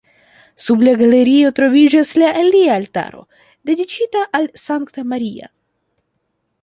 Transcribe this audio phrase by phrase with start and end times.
[0.67, 3.21] Sub la galerio troviĝas la alia altaro
[3.71, 5.51] dediĉita al Sankta Maria.